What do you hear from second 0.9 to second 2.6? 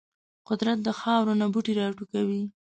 خاورو نه بوټي راټوکوي.